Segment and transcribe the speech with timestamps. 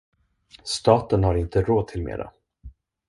[0.63, 2.31] Staten har inte råd till mera.